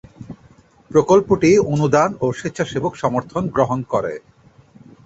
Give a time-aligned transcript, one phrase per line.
[0.91, 4.13] প্রকল্পটি অনুদান ও স্বেচ্ছাসেবক সমর্থন গ্রহণ করে।